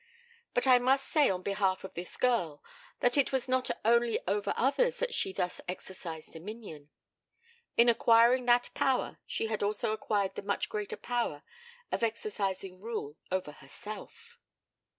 But 0.55 0.65
I 0.65 0.79
must 0.79 1.05
say 1.07 1.29
on 1.29 1.43
behalf 1.43 1.83
of 1.83 1.93
this 1.93 2.17
girl 2.17 2.63
that 3.01 3.19
it 3.19 3.31
was 3.31 3.47
not 3.47 3.69
only 3.85 4.19
over 4.27 4.51
others 4.57 4.95
that 4.97 5.13
she 5.13 5.31
thus 5.31 5.61
exercised 5.67 6.33
dominion. 6.33 6.89
In 7.77 7.87
acquiring 7.87 8.47
that 8.47 8.71
power 8.73 9.19
she 9.27 9.45
had 9.45 9.61
also 9.61 9.91
acquired 9.93 10.33
the 10.33 10.41
much 10.41 10.69
greater 10.69 10.97
power 10.97 11.43
of 11.91 12.01
exercising 12.01 12.81
rule 12.81 13.19
over 13.31 13.51
herself. 13.51 14.39